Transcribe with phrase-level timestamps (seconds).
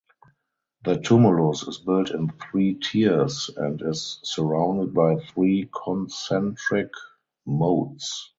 [0.83, 6.89] The tumulus is built in three tiers and is surrounded by three concentric
[7.45, 8.27] moats.